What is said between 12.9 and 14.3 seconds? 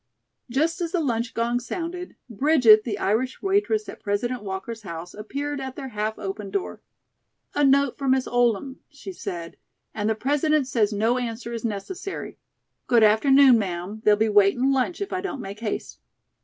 afternoon, ma'am; they'll be